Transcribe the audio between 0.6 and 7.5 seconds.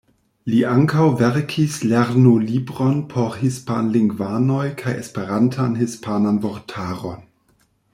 ankaŭ verkis lernolibron por hispan-lingvanoj kaj Esperantan-hispanan vortaron.